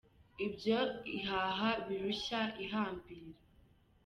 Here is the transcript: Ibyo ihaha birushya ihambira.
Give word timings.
Ibyo 0.45 0.79
ihaha 1.15 1.69
birushya 1.85 2.41
ihambira. 2.63 3.29